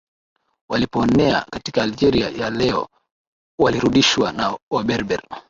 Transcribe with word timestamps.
Walipoenea 0.69 1.45
katika 1.51 1.83
Algeria 1.83 2.29
ya 2.29 2.49
leo 2.49 2.87
walirudishwa 3.59 4.31
na 4.31 4.57
Waberber 4.71 5.21